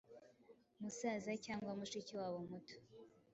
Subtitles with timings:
[0.81, 2.75] musaza cyangwa mushiki wabo muto.